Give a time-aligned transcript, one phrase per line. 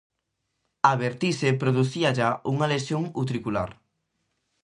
[0.89, 3.69] A vertixe producíalla unha lesión utricular.